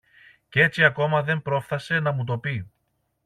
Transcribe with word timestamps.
Κι 0.49 0.59
έτσι 0.59 0.83
ακόμα 0.83 1.23
δεν 1.23 1.41
πρόφθασε 1.41 1.99
να 1.99 2.11
μου 2.11 2.23
το 2.23 2.37
πει. 2.37 2.71